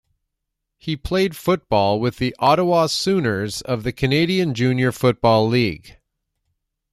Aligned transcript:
He 0.79 0.97
played 0.97 1.35
football 1.35 1.99
with 1.99 2.17
the 2.17 2.35
Ottawa 2.39 2.87
Sooners 2.87 3.61
of 3.61 3.83
the 3.83 3.91
Canadian 3.91 4.55
Junior 4.55 4.91
Football 4.91 5.47
League. 5.47 5.99